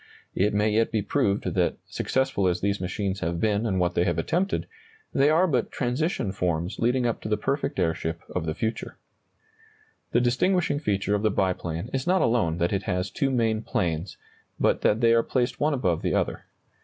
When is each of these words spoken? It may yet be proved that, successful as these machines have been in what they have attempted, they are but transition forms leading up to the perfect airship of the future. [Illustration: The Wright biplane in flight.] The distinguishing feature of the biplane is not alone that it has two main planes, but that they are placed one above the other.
It 0.33 0.51
may 0.55 0.71
yet 0.71 0.91
be 0.91 1.03
proved 1.03 1.43
that, 1.53 1.75
successful 1.85 2.47
as 2.47 2.59
these 2.61 2.81
machines 2.81 3.19
have 3.19 3.39
been 3.39 3.67
in 3.67 3.77
what 3.77 3.93
they 3.93 4.03
have 4.05 4.17
attempted, 4.17 4.65
they 5.13 5.29
are 5.29 5.45
but 5.45 5.71
transition 5.71 6.31
forms 6.31 6.79
leading 6.79 7.05
up 7.05 7.21
to 7.21 7.29
the 7.29 7.37
perfect 7.37 7.77
airship 7.77 8.23
of 8.31 8.47
the 8.47 8.55
future. 8.55 8.97
[Illustration: 10.11 10.11
The 10.11 10.11
Wright 10.11 10.11
biplane 10.11 10.11
in 10.11 10.11
flight.] 10.11 10.13
The 10.13 10.25
distinguishing 10.25 10.79
feature 10.79 11.15
of 11.15 11.21
the 11.21 11.29
biplane 11.29 11.89
is 11.93 12.07
not 12.07 12.21
alone 12.23 12.57
that 12.57 12.73
it 12.73 12.83
has 12.91 13.11
two 13.11 13.29
main 13.29 13.61
planes, 13.61 14.17
but 14.59 14.81
that 14.81 15.01
they 15.01 15.13
are 15.13 15.21
placed 15.21 15.59
one 15.59 15.75
above 15.75 16.01
the 16.01 16.15
other. 16.15 16.45